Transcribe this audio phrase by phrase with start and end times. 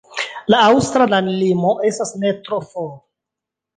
[0.53, 2.93] La aŭstra landlimo estas ne tro for.